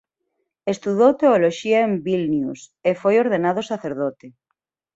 Estudou 0.73 1.11
Teoloxía 1.21 1.79
en 1.87 1.93
Vilnius 2.05 2.61
e 2.89 2.91
foi 3.01 3.15
ordenado 3.23 3.61
sacerdote. 3.71 4.27